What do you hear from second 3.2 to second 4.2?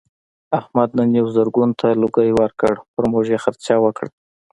یې خرڅه وکړله.